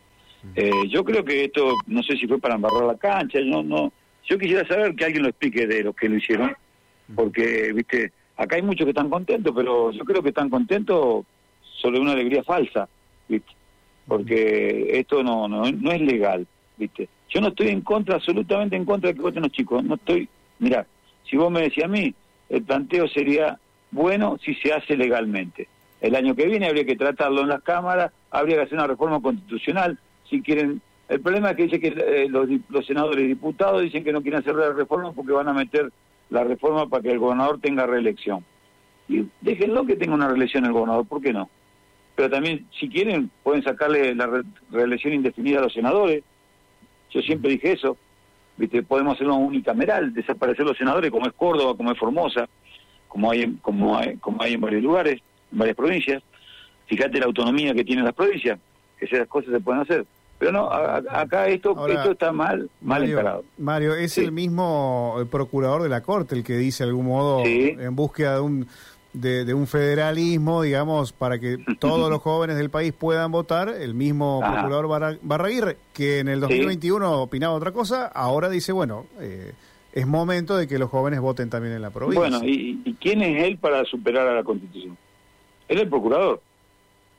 Eh, 0.54 0.88
yo 0.88 1.04
creo 1.04 1.24
que 1.24 1.44
esto, 1.44 1.74
no 1.86 2.02
sé 2.02 2.16
si 2.16 2.26
fue 2.26 2.38
para 2.38 2.54
embarrar 2.54 2.84
la 2.84 2.96
cancha, 2.96 3.40
no, 3.40 3.62
no. 3.62 3.92
Yo 4.24 4.38
quisiera 4.38 4.66
saber 4.66 4.94
que 4.94 5.04
alguien 5.04 5.22
lo 5.22 5.30
explique 5.30 5.66
de 5.66 5.82
los 5.82 5.96
que 5.96 6.08
lo 6.08 6.16
hicieron, 6.16 6.54
porque, 7.14 7.72
viste, 7.72 8.12
acá 8.36 8.56
hay 8.56 8.62
muchos 8.62 8.84
que 8.84 8.90
están 8.90 9.10
contentos, 9.10 9.52
pero 9.54 9.90
yo 9.90 10.04
creo 10.04 10.22
que 10.22 10.30
están 10.30 10.50
contentos 10.50 11.24
sobre 11.80 12.00
una 12.00 12.12
alegría 12.12 12.42
falsa, 12.42 12.88
viste, 13.28 13.52
porque 14.06 14.98
esto 14.98 15.22
no, 15.22 15.48
no, 15.48 15.70
no 15.70 15.92
es 15.92 16.00
legal, 16.00 16.46
viste. 16.76 17.08
Yo 17.28 17.40
no 17.40 17.48
estoy 17.48 17.68
en 17.68 17.82
contra, 17.82 18.16
absolutamente 18.16 18.76
en 18.76 18.84
contra 18.84 19.08
de 19.08 19.14
que 19.14 19.22
voten 19.22 19.42
los 19.42 19.52
chicos, 19.52 19.84
no 19.84 19.96
estoy, 19.96 20.28
mira, 20.58 20.86
si 21.28 21.36
vos 21.36 21.50
me 21.50 21.62
decías 21.62 21.86
a 21.86 21.88
mí, 21.88 22.14
el 22.48 22.62
planteo 22.62 23.06
sería 23.08 23.58
bueno 23.90 24.38
si 24.42 24.54
se 24.54 24.72
hace 24.72 24.96
legalmente. 24.96 25.68
El 26.00 26.14
año 26.14 26.34
que 26.34 26.46
viene 26.46 26.66
habría 26.66 26.84
que 26.84 26.96
tratarlo 26.96 27.42
en 27.42 27.48
las 27.48 27.62
cámaras, 27.62 28.12
habría 28.30 28.56
que 28.56 28.62
hacer 28.62 28.74
una 28.74 28.86
reforma 28.86 29.20
constitucional, 29.20 29.98
si 30.28 30.42
quieren... 30.42 30.80
El 31.08 31.20
problema 31.20 31.50
es 31.50 31.56
que 31.56 31.62
dice 31.64 31.80
que 31.80 31.88
eh, 31.88 32.28
los, 32.28 32.48
los, 32.68 32.86
senadores 32.86 33.24
y 33.24 33.28
diputados 33.28 33.80
dicen 33.80 34.04
que 34.04 34.12
no 34.12 34.20
quieren 34.20 34.40
hacer 34.40 34.54
la 34.54 34.72
reforma 34.72 35.12
porque 35.12 35.32
van 35.32 35.48
a 35.48 35.54
meter 35.54 35.90
la 36.30 36.44
reforma 36.44 36.88
para 36.88 37.02
que 37.02 37.10
el 37.10 37.18
gobernador 37.18 37.60
tenga 37.60 37.86
reelección. 37.86 38.44
Y 39.08 39.26
déjenlo 39.40 39.86
que 39.86 39.96
tenga 39.96 40.14
una 40.14 40.28
reelección 40.28 40.64
el 40.64 40.72
gobernador, 40.72 41.06
¿por 41.06 41.22
qué 41.22 41.32
no? 41.32 41.48
Pero 42.14 42.30
también, 42.30 42.66
si 42.78 42.88
quieren, 42.88 43.30
pueden 43.42 43.62
sacarle 43.62 44.14
la 44.14 44.42
reelección 44.70 45.14
indefinida 45.14 45.60
a 45.60 45.62
los 45.62 45.72
senadores. 45.72 46.24
Yo 47.10 47.22
siempre 47.22 47.52
dije 47.52 47.72
eso. 47.72 47.96
¿Viste? 48.56 48.82
Podemos 48.82 49.14
hacerlo 49.14 49.36
unicameral, 49.36 50.12
desaparecer 50.12 50.66
los 50.66 50.76
senadores, 50.76 51.12
como 51.12 51.28
es 51.28 51.32
Córdoba, 51.32 51.76
como 51.76 51.92
es 51.92 51.98
Formosa, 51.98 52.48
como 53.06 53.30
hay, 53.30 53.56
como 53.62 53.96
hay, 53.96 54.16
como 54.16 54.42
hay 54.42 54.54
en 54.54 54.60
varios 54.60 54.82
lugares, 54.82 55.20
en 55.52 55.58
varias 55.58 55.76
provincias. 55.76 56.22
Fíjate 56.86 57.20
la 57.20 57.26
autonomía 57.26 57.72
que 57.72 57.84
tienen 57.84 58.04
las 58.04 58.14
provincias, 58.14 58.58
esas 58.98 59.28
cosas 59.28 59.52
se 59.52 59.60
pueden 59.60 59.82
hacer. 59.82 60.04
Pero 60.38 60.52
no, 60.52 60.70
acá 60.70 61.48
esto, 61.48 61.88
esto 61.88 62.12
está 62.12 62.30
mal, 62.30 62.70
mal 62.80 63.00
Mario, 63.00 63.44
Mario, 63.58 63.94
es 63.94 64.18
el 64.18 64.30
mismo 64.30 65.16
procurador 65.30 65.82
de 65.82 65.88
la 65.88 66.02
Corte 66.02 66.36
el 66.36 66.44
que 66.44 66.56
dice, 66.56 66.84
de 66.84 66.90
algún 66.90 67.06
modo, 67.06 67.44
en 67.44 67.96
búsqueda 67.96 68.34
de 68.34 68.40
un, 68.40 68.68
de, 69.12 69.52
un 69.52 69.66
federalismo, 69.66 70.62
digamos, 70.62 71.12
para 71.12 71.40
que 71.40 71.58
todos 71.80 72.08
los 72.08 72.20
jóvenes 72.22 72.56
del 72.56 72.70
país 72.70 72.92
puedan 72.92 73.32
votar, 73.32 73.68
el 73.68 73.94
mismo 73.94 74.40
procurador 74.40 75.18
Barraguirre, 75.22 75.76
que 75.92 76.20
en 76.20 76.28
el 76.28 76.40
2021 76.40 77.22
opinaba 77.22 77.54
otra 77.54 77.72
cosa, 77.72 78.06
ahora 78.06 78.48
dice, 78.48 78.70
bueno, 78.70 79.06
eh, 79.20 79.54
es 79.92 80.06
momento 80.06 80.56
de 80.56 80.68
que 80.68 80.78
los 80.78 80.88
jóvenes 80.88 81.20
voten 81.20 81.50
también 81.50 81.74
en 81.74 81.82
la 81.82 81.90
provincia. 81.90 82.20
Bueno, 82.20 82.44
¿y, 82.44 82.80
¿y 82.84 82.94
quién 82.94 83.22
es 83.22 83.42
él 83.42 83.58
para 83.58 83.84
superar 83.84 84.28
a 84.28 84.34
la 84.34 84.44
Constitución? 84.44 84.96
Él 85.66 85.78
es 85.78 85.82
el 85.82 85.88
procurador. 85.88 86.40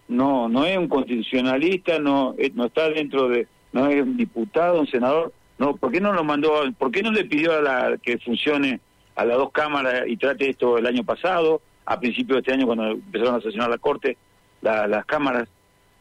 No 0.10 0.50
no 0.50 0.66
es 0.66 0.78
un 0.78 0.90
constitucionalista, 0.90 2.00
no 2.00 2.36
no 2.54 2.66
está 2.66 2.90
dentro 2.90 3.30
de 3.30 3.48
no 3.72 3.88
es 3.88 4.02
un 4.02 4.18
diputado, 4.18 4.82
un 4.82 4.88
senador, 4.88 5.32
no, 5.60 5.76
¿por 5.76 5.92
qué 5.92 6.02
no 6.02 6.14
lo 6.14 6.24
mandó, 6.24 6.64
por 6.78 6.92
qué 6.92 7.04
no 7.04 7.12
le 7.12 7.26
pidió 7.26 7.54
a 7.54 7.62
la 7.62 7.98
que 7.98 8.18
funcione 8.18 8.80
a 9.16 9.26
las 9.26 9.38
dos 9.38 9.52
cámaras 9.52 10.08
y 10.08 10.16
trate 10.16 10.50
esto 10.50 10.78
el 10.78 10.88
año 10.88 11.04
pasado, 11.04 11.62
a 11.86 12.00
principios 12.00 12.38
de 12.38 12.40
este 12.40 12.54
año 12.54 12.66
cuando 12.66 12.92
empezaron 12.92 13.36
a 13.36 13.42
sesionar 13.42 13.70
la 13.70 13.78
corte, 13.78 14.18
las 14.62 15.06
cámaras? 15.06 15.50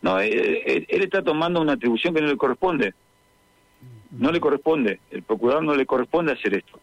No, 0.01 0.21
él, 0.21 0.87
está 0.89 1.23
tomando 1.23 1.61
una 1.61 1.73
atribución 1.73 2.15
que 2.15 2.21
no 2.21 2.29
le 2.29 2.37
corresponde. 2.37 2.95
No 4.13 4.31
le 4.31 4.39
corresponde. 4.39 5.01
El 5.11 5.23
procurador 5.23 5.65
no 5.65 5.75
le 5.75 5.87
corresponde 5.87 6.33
hacer 6.33 6.55
esto. 6.55 6.79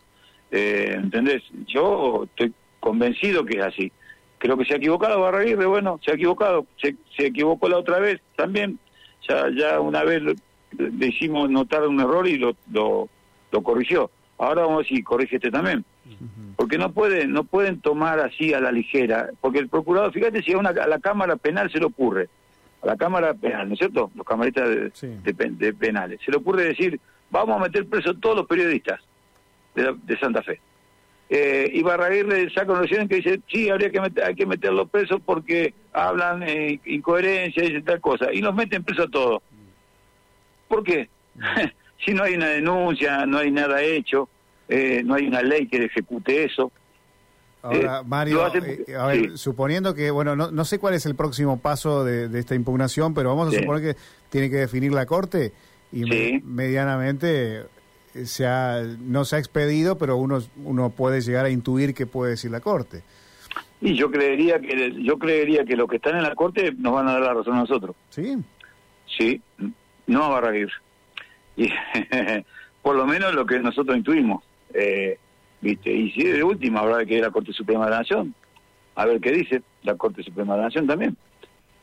Eh, 0.52 0.96
¿Entendés? 0.98 1.44
Yo 1.68 2.26
estoy 2.26 2.54
convencido 2.82 3.46
que 3.46 3.58
es 3.58 3.64
así. 3.64 3.92
Creo 4.38 4.58
que 4.58 4.66
se 4.66 4.74
ha 4.74 4.78
equivocado 4.78 5.22
Barraguirre, 5.22 5.66
bueno, 5.66 6.00
se 6.04 6.12
ha 6.12 6.16
equivocado. 6.16 6.66
Se, 6.82 6.96
se 7.16 7.28
equivocó 7.28 7.70
la 7.70 7.78
otra 7.78 8.00
vez 8.00 8.22
también. 8.36 8.80
Ya, 9.28 9.50
ya 9.50 9.80
una 9.80 10.04
vez 10.04 10.22
le 10.78 11.08
hicimos 11.08 11.50
notar 11.50 11.88
un 11.88 12.00
error 12.00 12.28
y 12.28 12.38
lo, 12.38 12.56
lo, 12.72 13.10
corrigió. 13.64 14.12
Ahora 14.38 14.64
vamos 14.64 14.80
a 14.80 14.82
decir, 14.84 15.04
corrígete 15.04 15.50
también. 15.50 15.86
Porque 16.56 16.78
no 16.78 16.92
pueden, 16.92 17.32
no 17.32 17.44
pueden 17.44 17.80
tomar 17.82 18.20
así 18.20 18.54
a 18.54 18.60
la 18.60 18.72
ligera, 18.72 19.30
porque 19.42 19.60
el 19.60 19.70
procurador, 19.70 20.12
fíjate 20.12 20.44
si 20.44 20.54
a, 20.54 20.58
una, 20.58 20.70
a 20.70 20.88
la 20.88 21.00
Cámara 21.00 21.36
Penal 21.36 21.72
se 21.72 21.80
le 21.80 21.86
ocurre, 21.86 22.30
a 22.84 22.88
la 22.88 22.96
Cámara 22.96 23.34
Penal, 23.34 23.68
¿no 23.68 23.74
es 23.74 23.80
cierto? 23.80 24.12
Los 24.16 24.26
camaristas 24.26 24.70
de, 24.70 25.74
penales, 25.74 26.20
se 26.24 26.32
le 26.32 26.38
ocurre 26.38 26.66
decir, 26.66 27.00
vamos 27.32 27.58
a 27.58 27.64
meter 27.64 27.88
preso 27.88 28.12
a 28.12 28.20
todos 28.20 28.38
los 28.38 28.48
periodistas 28.48 29.02
de, 29.74 30.18
Santa 30.20 30.44
Fe. 30.44 30.60
Eh, 31.30 31.72
y 31.74 31.82
Barraguirre 31.82 32.50
saca 32.54 32.72
una 32.72 32.82
decisión 32.82 33.08
que 33.08 33.16
dice, 33.16 33.40
sí, 33.52 33.70
habría 33.70 33.90
que 33.90 34.00
meter, 34.00 34.24
hay 34.24 34.36
que 34.36 34.46
meterlos 34.46 34.90
presos 34.90 35.20
porque 35.26 35.74
hablan 35.92 36.44
eh, 36.44 36.80
incoherencia 36.86 37.64
y 37.64 37.82
tal 37.82 38.00
cosa, 38.00 38.32
y 38.32 38.42
los 38.42 38.54
meten 38.54 38.84
presos 38.84 39.08
a 39.08 39.12
todos. 39.12 39.42
¿Por 40.68 40.84
qué? 40.84 41.10
si 42.06 42.14
no 42.14 42.24
hay 42.24 42.36
una 42.36 42.50
denuncia, 42.50 43.26
no 43.26 43.40
hay 43.40 43.52
nada 43.52 43.82
hecho, 43.82 44.30
eh, 44.68 45.02
no 45.04 45.16
hay 45.16 45.28
una 45.28 45.42
ley 45.42 45.68
que 45.68 45.84
ejecute 45.84 46.44
eso. 46.44 46.72
Ahora, 47.62 48.02
eh, 48.02 48.04
Mario, 48.06 48.46
eh, 48.54 48.96
a 48.96 49.08
ver, 49.08 49.38
suponiendo 49.38 49.96
que, 49.96 50.12
bueno, 50.12 50.36
no, 50.36 50.52
no, 50.52 50.66
sé 50.66 50.78
cuál 50.78 50.94
es 50.94 51.08
el 51.08 51.16
próximo 51.16 51.60
paso 51.60 52.04
de, 52.04 52.38
esta 52.38 52.54
impugnación, 52.54 53.16
pero 53.16 53.36
vamos 53.36 53.54
a 53.54 53.60
suponer 53.60 53.82
que 53.82 54.00
tiene 54.30 54.52
que 54.52 54.58
definir 54.58 54.94
la 54.94 55.08
Corte 55.08 55.52
y 55.92 56.04
medianamente 56.44 57.64
se 58.24 58.48
ha, 58.48 58.82
no 59.02 59.26
se 59.26 59.36
ha 59.36 59.40
expedido, 59.40 59.98
pero 59.98 60.16
uno, 60.16 60.40
uno 60.64 60.90
puede 60.92 61.22
llegar 61.22 61.46
a 61.46 61.50
intuir 61.50 61.94
qué 61.94 62.06
puede 62.06 62.32
decir 62.32 62.52
la 62.52 62.62
Corte. 62.62 63.04
Y 63.82 63.96
yo 63.96 64.10
creería 64.10 64.60
que 64.60 64.94
yo 65.04 65.20
creería 65.20 65.66
que 65.66 65.76
los 65.76 65.90
que 65.90 65.98
están 65.98 66.16
en 66.16 66.24
la 66.24 66.34
Corte 66.34 66.72
nos 66.78 66.94
van 66.94 67.08
a 67.10 67.14
dar 67.14 67.22
la 67.22 67.34
razón 67.34 67.56
a 67.56 67.60
nosotros. 67.60 67.96
Sí. 68.10 68.38
Sí, 69.06 69.42
no 70.08 70.24
a 70.24 70.30
Barraguer. 70.30 70.72
Y 71.58 71.70
por 72.82 72.96
lo 72.96 73.06
menos 73.06 73.36
lo 73.36 73.46
que 73.46 73.60
nosotros 73.60 73.98
intuimos. 73.98 74.44
Eh, 74.74 75.18
¿viste? 75.62 75.92
Y 75.92 76.12
si 76.12 76.24
de 76.24 76.44
última 76.44 76.80
habrá 76.80 77.06
que 77.06 77.16
ir 77.16 77.24
a 77.24 77.28
la 77.28 77.32
Corte 77.32 77.54
Suprema 77.54 77.86
de 77.86 77.92
la 77.92 78.00
Nación, 78.00 78.34
a 78.96 79.06
ver 79.06 79.20
qué 79.20 79.32
dice 79.32 79.62
la 79.84 79.96
Corte 79.96 80.24
Suprema 80.24 80.54
de 80.54 80.60
la 80.62 80.66
Nación 80.68 80.88
también. 80.88 81.18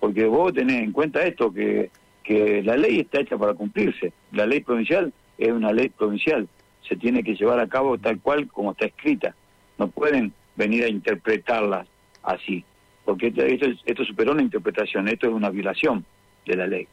Porque 0.00 0.24
vos 0.24 0.52
tenés 0.52 0.82
en 0.82 0.92
cuenta 0.92 1.22
esto, 1.22 1.52
que, 1.52 1.90
que 2.24 2.62
la 2.62 2.76
ley 2.76 3.00
está 3.00 3.20
hecha 3.20 3.36
para 3.36 3.54
cumplirse. 3.54 4.12
La 4.32 4.46
ley 4.46 4.60
provincial 4.60 5.12
es 5.46 5.52
una 5.52 5.72
ley 5.72 5.88
provincial. 5.88 6.48
Se 6.88 6.96
tiene 6.96 7.22
que 7.22 7.34
llevar 7.34 7.60
a 7.60 7.68
cabo 7.68 7.98
tal 7.98 8.20
cual 8.20 8.48
como 8.48 8.72
está 8.72 8.86
escrita. 8.86 9.34
No 9.78 9.88
pueden 9.88 10.32
venir 10.56 10.84
a 10.84 10.88
interpretarla 10.88 11.86
así. 12.22 12.64
Porque 13.04 13.32
esto, 13.34 13.66
esto 13.84 14.04
superó 14.04 14.32
una 14.32 14.42
interpretación, 14.42 15.08
esto 15.08 15.26
es 15.26 15.32
una 15.32 15.50
violación 15.50 16.04
de 16.46 16.56
la 16.56 16.66
ley. 16.66 16.86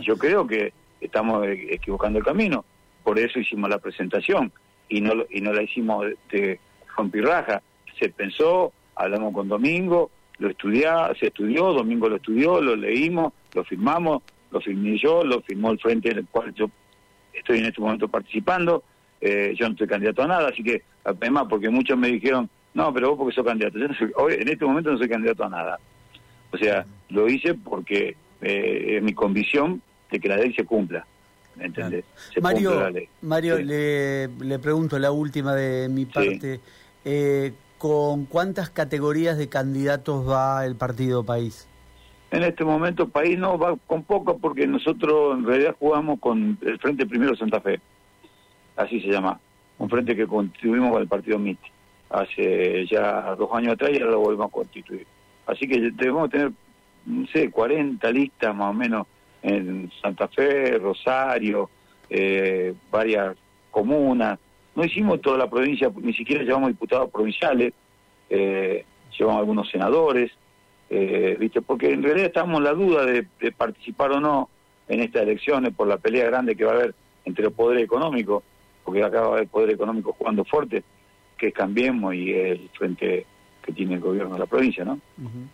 Yo 0.00 0.16
creo 0.16 0.46
que 0.46 0.72
estamos 1.00 1.46
equivocando 1.46 2.18
el 2.18 2.24
camino, 2.24 2.64
por 3.02 3.18
eso 3.18 3.38
hicimos 3.38 3.68
la 3.68 3.78
presentación 3.78 4.50
y 4.88 5.00
no 5.00 5.24
y 5.30 5.40
no 5.40 5.52
la 5.52 5.62
hicimos 5.62 6.06
de 6.30 6.58
Juan 6.94 7.10
Pirraja. 7.10 7.62
Se 7.98 8.08
pensó, 8.08 8.72
hablamos 8.94 9.32
con 9.34 9.48
Domingo, 9.48 10.10
lo 10.38 10.50
estudia, 10.50 11.12
se 11.18 11.26
estudió, 11.26 11.72
Domingo 11.72 12.08
lo 12.08 12.16
estudió, 12.16 12.60
lo 12.60 12.76
leímos, 12.76 13.32
lo 13.54 13.64
firmamos, 13.64 14.22
lo 14.50 14.60
firmé 14.60 14.98
yo, 14.98 15.22
lo 15.22 15.40
firmó 15.42 15.70
el 15.70 15.78
frente 15.78 16.10
en 16.10 16.18
el 16.18 16.26
cual 16.26 16.54
yo 16.54 16.70
estoy 17.34 17.58
en 17.58 17.66
este 17.66 17.80
momento 17.80 18.08
participando. 18.08 18.84
Eh, 19.20 19.54
yo 19.58 19.68
no 19.68 19.76
soy 19.76 19.86
candidato 19.86 20.22
a 20.22 20.26
nada, 20.26 20.48
así 20.48 20.62
que, 20.62 20.82
además, 21.04 21.46
porque 21.48 21.70
muchos 21.70 21.96
me 21.96 22.08
dijeron, 22.08 22.48
no, 22.74 22.92
pero 22.92 23.10
vos 23.10 23.18
porque 23.18 23.34
sos 23.34 23.44
candidato. 23.44 23.78
Yo 23.78 23.86
hoy, 24.16 24.34
en 24.34 24.48
este 24.48 24.64
momento 24.64 24.92
no 24.92 24.98
soy 24.98 25.08
candidato 25.08 25.44
a 25.44 25.48
nada. 25.48 25.78
O 26.50 26.56
sea, 26.56 26.84
lo 27.08 27.28
hice 27.28 27.54
porque 27.54 28.16
eh, 28.40 29.00
mi 29.02 29.14
convicción 29.14 29.80
de 30.10 30.20
que 30.20 30.28
la 30.28 30.36
ley 30.36 30.52
se 30.54 30.64
cumpla. 30.64 31.06
¿Me 31.56 31.66
entendés? 31.66 32.04
Mario, 32.42 32.90
Mario 33.22 33.58
le, 33.58 34.26
le, 34.26 34.58
pregunto 34.58 34.98
la 34.98 35.12
última 35.12 35.54
de 35.54 35.88
mi 35.88 36.04
parte. 36.04 36.60
Eh, 37.04 37.52
¿Con 37.78 38.24
cuántas 38.26 38.70
categorías 38.70 39.38
de 39.38 39.48
candidatos 39.48 40.28
va 40.28 40.64
el 40.66 40.74
partido 40.74 41.24
País? 41.24 41.68
En 42.34 42.42
este 42.42 42.64
momento 42.64 43.08
País 43.08 43.38
no 43.38 43.56
va 43.56 43.76
con 43.86 44.02
poco 44.02 44.36
porque 44.38 44.66
nosotros 44.66 45.38
en 45.38 45.46
realidad 45.46 45.76
jugamos 45.78 46.18
con 46.18 46.58
el 46.62 46.80
Frente 46.80 47.06
Primero 47.06 47.36
Santa 47.36 47.60
Fe. 47.60 47.80
Así 48.74 49.00
se 49.00 49.06
llama. 49.06 49.38
Un 49.78 49.88
frente 49.88 50.16
que 50.16 50.26
constituimos 50.26 50.90
con 50.90 51.02
el 51.02 51.06
partido 51.06 51.38
MIT. 51.38 51.60
Hace 52.10 52.86
ya 52.86 53.36
dos 53.36 53.50
años 53.52 53.74
atrás 53.74 53.92
y 53.92 54.00
ahora 54.00 54.10
lo 54.10 54.18
volvemos 54.18 54.48
a 54.48 54.50
constituir. 54.50 55.06
Así 55.46 55.68
que 55.68 55.92
debemos 55.92 56.28
tener 56.28 56.50
no 57.06 57.24
sé, 57.28 57.52
40 57.52 58.10
listas 58.10 58.52
más 58.52 58.70
o 58.70 58.74
menos 58.74 59.06
en 59.40 59.92
Santa 60.02 60.26
Fe, 60.26 60.76
Rosario, 60.78 61.70
eh, 62.10 62.74
varias 62.90 63.36
comunas. 63.70 64.40
No 64.74 64.84
hicimos 64.84 65.20
toda 65.20 65.38
la 65.38 65.48
provincia, 65.48 65.88
ni 66.02 66.12
siquiera 66.12 66.42
llevamos 66.42 66.70
diputados 66.70 67.10
provinciales, 67.12 67.72
eh, 68.28 68.84
llevamos 69.16 69.38
algunos 69.38 69.70
senadores, 69.70 70.32
eh, 70.90 71.36
¿viste? 71.38 71.62
porque 71.62 71.92
en 71.92 72.02
realidad 72.02 72.26
estamos 72.26 72.58
en 72.58 72.64
la 72.64 72.72
duda 72.72 73.04
de, 73.06 73.26
participar 73.56 74.12
o 74.12 74.20
no 74.20 74.48
en 74.88 75.00
estas 75.00 75.22
elecciones 75.22 75.74
por 75.74 75.88
la 75.88 75.96
pelea 75.96 76.26
grande 76.26 76.56
que 76.56 76.64
va 76.64 76.72
a 76.72 76.74
haber 76.76 76.94
entre 77.24 77.44
los 77.44 77.54
poderes 77.54 77.84
económicos, 77.84 78.42
porque 78.84 79.02
acá 79.02 79.22
va 79.22 79.26
a 79.28 79.32
haber 79.32 79.48
poder 79.48 79.70
económico 79.70 80.12
jugando 80.12 80.44
fuerte, 80.44 80.84
que 81.38 81.48
es 81.48 81.54
Cambiemos 81.54 82.14
y 82.14 82.32
el 82.32 82.68
Frente 82.76 83.26
que 83.64 83.72
tiene 83.72 83.94
el 83.94 84.00
gobierno 84.00 84.34
de 84.34 84.40
la 84.40 84.46
provincia, 84.46 84.84
¿no? 84.84 85.00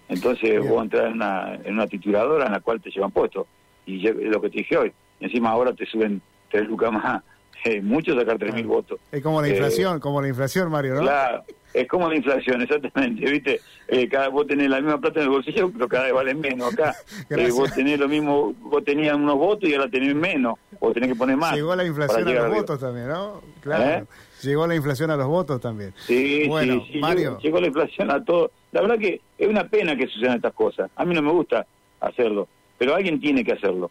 Entonces 0.08 0.68
vos 0.68 0.82
entras 0.82 1.06
en 1.06 1.12
una, 1.12 1.54
en 1.54 1.75
una 1.75 1.87
tituladora 1.87 2.46
en 2.46 2.52
la 2.52 2.60
cual 2.60 2.80
te 2.80 2.90
llevan 2.90 3.12
puesto. 3.12 3.46
Y 3.87 4.00
lo 4.00 4.40
que 4.40 4.50
te 4.50 4.58
dije 4.58 4.76
hoy, 4.76 4.92
encima 5.20 5.50
ahora 5.50 5.72
te 5.72 5.87
suben 5.87 6.20
tres 6.50 6.66
lucas 6.66 6.92
más, 6.92 7.22
eh, 7.64 7.80
mucho 7.80 8.18
sacar 8.18 8.37
tres 8.38 8.54
mil 8.54 8.66
votos. 8.66 8.99
Es 9.12 9.22
como 9.22 9.40
la 9.40 9.49
eh, 9.49 9.52
inflación, 9.52 10.00
como 10.00 10.20
la 10.20 10.28
inflación, 10.28 10.70
Mario, 10.70 10.94
¿no? 10.94 11.02
Claro, 11.02 11.44
es 11.72 11.88
como 11.88 12.08
la 12.08 12.16
inflación, 12.16 12.62
exactamente, 12.62 13.30
¿viste? 13.30 13.60
Eh, 13.88 14.08
cada, 14.08 14.28
vos 14.28 14.46
tenés 14.46 14.68
la 14.68 14.80
misma 14.80 15.00
plata 15.00 15.20
en 15.20 15.26
el 15.26 15.30
bolsillo, 15.30 15.70
pero 15.70 15.88
cada 15.88 16.04
vez 16.04 16.12
vale 16.12 16.34
menos 16.34 16.72
acá. 16.72 16.94
Eh, 17.30 17.50
vos 17.52 17.72
tenés 17.72 17.98
lo 17.98 18.08
mismo, 18.08 18.54
vos 18.60 18.84
tenías 18.84 19.14
unos 19.14 19.36
votos 19.36 19.68
y 19.68 19.74
ahora 19.74 19.88
tenés 19.88 20.14
menos, 20.14 20.58
o 20.80 20.92
tenés 20.92 21.10
que 21.10 21.14
poner 21.14 21.36
más. 21.36 21.54
Llegó 21.54 21.74
la 21.76 21.84
inflación 21.84 22.28
a 22.28 22.32
los 22.32 22.54
votos 22.54 22.80
también, 22.80 23.08
¿no? 23.08 23.40
Claro. 23.60 24.06
Llegó 24.42 24.66
la 24.66 24.74
inflación 24.74 25.10
a 25.10 25.16
los 25.16 25.26
votos 25.26 25.60
también. 25.60 25.94
Sí, 26.06 26.44
bueno, 26.48 26.84
sí, 26.90 26.98
Mario. 26.98 27.38
Llegó, 27.40 27.60
la 27.60 27.68
inflación 27.68 28.10
a 28.10 28.24
todo. 28.24 28.50
La 28.72 28.80
verdad 28.80 28.98
que 28.98 29.20
es 29.38 29.48
una 29.48 29.68
pena 29.68 29.96
que 29.96 30.06
sucedan 30.06 30.36
estas 30.36 30.54
cosas. 30.54 30.90
A 30.96 31.04
mí 31.04 31.14
no 31.14 31.22
me 31.22 31.30
gusta 31.30 31.66
hacerlo, 32.00 32.48
pero 32.78 32.94
alguien 32.94 33.20
tiene 33.20 33.44
que 33.44 33.52
hacerlo. 33.52 33.90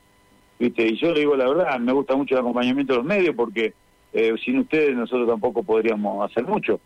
¿Viste? 0.57 0.85
Y 0.85 0.97
yo 0.97 1.13
le 1.13 1.21
digo 1.21 1.35
la 1.35 1.47
verdad, 1.47 1.79
me 1.79 1.93
gusta 1.93 2.15
mucho 2.15 2.35
el 2.35 2.41
acompañamiento 2.41 2.93
de 2.93 2.97
los 2.97 3.05
medios 3.05 3.35
porque 3.35 3.73
eh, 4.11 4.33
sin 4.43 4.59
ustedes 4.59 4.95
nosotros 4.95 5.27
tampoco 5.27 5.63
podríamos 5.63 6.29
hacer 6.29 6.43
mucho. 6.45 6.81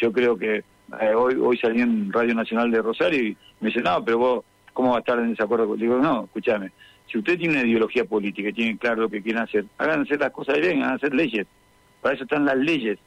Yo 0.00 0.12
creo 0.12 0.36
que 0.36 0.64
eh, 1.00 1.14
hoy 1.14 1.34
hoy 1.40 1.56
salí 1.58 1.80
en 1.80 2.12
Radio 2.12 2.34
Nacional 2.34 2.70
de 2.70 2.82
Rosario 2.82 3.22
y 3.22 3.36
me 3.60 3.68
dice, 3.68 3.80
no, 3.80 4.04
pero 4.04 4.18
vos, 4.18 4.44
¿cómo 4.72 4.90
va 4.90 4.96
a 4.96 5.00
estar 5.00 5.18
en 5.18 5.30
desacuerdo? 5.30 5.74
Le 5.74 5.82
digo, 5.82 5.98
no, 5.98 6.24
escúchame, 6.24 6.72
si 7.10 7.18
usted 7.18 7.38
tiene 7.38 7.54
una 7.54 7.66
ideología 7.66 8.04
política 8.04 8.48
y 8.48 8.52
tiene 8.52 8.78
claro 8.78 9.02
lo 9.02 9.08
que 9.08 9.22
quieren 9.22 9.42
hacer, 9.42 9.64
hagan 9.78 10.02
hacer 10.02 10.18
las 10.18 10.32
cosas 10.32 10.58
bien, 10.58 10.82
hagan 10.82 10.96
hacer 10.96 11.14
leyes. 11.14 11.46
Para 12.00 12.14
eso 12.14 12.24
están 12.24 12.44
las 12.44 12.56
leyes, 12.56 12.98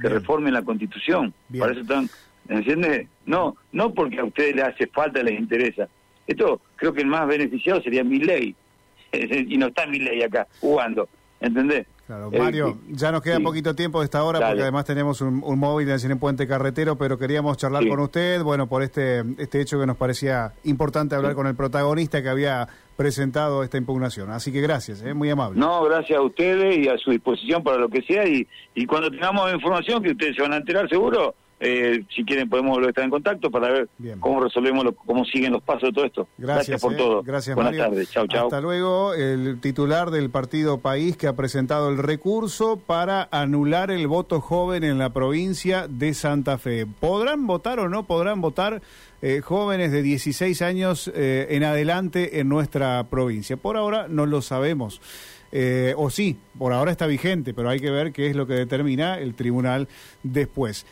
que 0.00 0.08
reformen 0.08 0.52
la 0.52 0.62
constitución. 0.62 1.32
Para 1.58 1.72
eso 1.72 1.82
están, 1.82 2.08
¿entiendes? 2.48 3.08
No, 3.24 3.56
no 3.72 3.92
porque 3.92 4.20
a 4.20 4.24
ustedes 4.24 4.56
les 4.56 4.64
hace 4.64 4.86
falta, 4.88 5.22
les 5.22 5.38
interesa. 5.38 5.88
Esto 6.26 6.60
creo 6.76 6.92
que 6.92 7.02
el 7.02 7.06
más 7.06 7.26
beneficiado 7.26 7.80
sería 7.82 8.02
mi 8.02 8.18
ley. 8.18 8.54
y 9.12 9.56
no 9.56 9.68
está 9.68 9.86
mi 9.86 9.98
ley 9.98 10.22
acá 10.22 10.46
jugando, 10.60 11.08
¿entendés? 11.40 11.86
Claro, 12.06 12.30
Mario, 12.30 12.78
ya 12.88 13.10
nos 13.10 13.20
queda 13.20 13.40
poquito 13.40 13.74
tiempo 13.74 13.98
de 13.98 14.04
esta 14.04 14.22
hora 14.22 14.38
porque 14.38 14.62
además 14.62 14.84
tenemos 14.84 15.20
un, 15.20 15.40
móvil 15.58 15.90
en 15.90 16.10
el 16.12 16.18
Puente 16.18 16.46
Carretero, 16.46 16.96
pero 16.96 17.18
queríamos 17.18 17.56
charlar 17.56 17.86
con 17.88 17.98
usted, 17.98 18.42
bueno, 18.44 18.68
por 18.68 18.82
este, 18.82 19.24
este 19.38 19.60
hecho 19.60 19.80
que 19.80 19.86
nos 19.86 19.96
parecía 19.96 20.52
importante 20.64 21.16
hablar 21.16 21.34
con 21.34 21.48
el 21.48 21.56
protagonista 21.56 22.22
que 22.22 22.28
había 22.28 22.68
presentado 22.96 23.64
esta 23.64 23.76
impugnación. 23.76 24.30
Así 24.30 24.52
que 24.52 24.60
gracias, 24.60 25.02
¿eh? 25.02 25.14
muy 25.14 25.30
amable. 25.30 25.58
No, 25.58 25.82
gracias 25.82 26.16
a 26.18 26.22
ustedes 26.22 26.78
y 26.78 26.88
a 26.88 26.96
su 26.96 27.10
disposición 27.10 27.64
para 27.64 27.78
lo 27.78 27.88
que 27.88 28.02
sea 28.02 28.24
y, 28.24 28.46
y 28.76 28.86
cuando 28.86 29.10
tengamos 29.10 29.52
información 29.52 30.00
que 30.00 30.12
ustedes 30.12 30.36
se 30.36 30.42
van 30.42 30.52
a 30.52 30.58
enterar 30.58 30.88
seguro, 30.88 31.34
eh, 31.58 32.04
si 32.14 32.22
quieren 32.22 32.50
podemos 32.50 32.78
estar 32.86 33.02
en 33.02 33.08
contacto 33.08 33.50
para 33.50 33.70
ver 33.70 33.88
cómo 34.20 34.40
resolvemos, 34.40 34.84
cómo 35.06 35.24
siguen 35.24 35.52
los 35.52 35.62
pasos 35.62 35.88
de 35.88 35.92
todo 35.92 36.04
esto. 36.04 36.28
Gracias, 36.36 36.82
por 36.82 36.92
eh. 36.92 36.96
todo. 36.96 37.22
Gracias, 37.22 37.56
Buenas 37.56 37.76
tardes. 37.76 38.10
Chau, 38.10 38.26
chau. 38.26 38.44
Hasta 38.44 38.60
luego. 38.60 39.14
El 39.14 39.58
titular 39.60 40.10
del 40.10 40.28
partido 40.28 40.78
País 40.78 41.16
que 41.16 41.26
ha 41.26 41.32
presentado 41.34 41.88
el 41.88 41.96
recurso 41.96 42.78
para 42.78 43.28
anular 43.30 43.90
el 43.90 44.06
voto 44.06 44.42
joven 44.42 44.84
en 44.84 44.98
la 44.98 45.10
provincia 45.10 45.86
de 45.88 46.12
Santa 46.12 46.58
Fe. 46.58 46.84
¿Podrán 46.84 47.46
votar 47.46 47.80
o 47.80 47.88
no 47.88 48.06
podrán 48.06 48.42
votar 48.42 48.82
eh, 49.22 49.40
jóvenes 49.42 49.92
de 49.92 50.02
16 50.02 50.60
años 50.60 51.10
en 51.14 51.64
adelante 51.64 52.38
en 52.40 52.50
nuestra 52.50 53.02
provincia? 53.04 53.56
Por 53.56 53.78
ahora 53.78 54.08
no 54.08 54.26
lo 54.26 54.42
sabemos. 54.42 55.00
o 55.96 56.10
sí, 56.10 56.36
por 56.58 56.74
ahora 56.74 56.90
está 56.90 57.06
vigente, 57.06 57.54
pero 57.54 57.70
hay 57.70 57.80
que 57.80 57.90
ver 57.90 58.12
qué 58.12 58.28
es 58.28 58.36
lo 58.36 58.46
que 58.46 58.54
determina 58.54 59.18
el 59.18 59.34
tribunal 59.34 59.88
después. 60.22 60.84